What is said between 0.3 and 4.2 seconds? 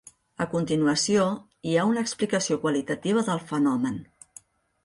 A continuació hi ha una explicació qualitativa del fenomen.